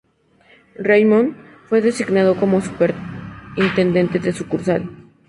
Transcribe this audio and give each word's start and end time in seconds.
Raymond 0.79 1.35
fue 1.67 1.79
designado 1.79 2.35
como 2.35 2.59
superintendente 2.59 4.17
de 4.17 4.33
sucursal. 4.33 4.89